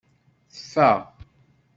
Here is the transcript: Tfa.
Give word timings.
Tfa. 0.53 0.89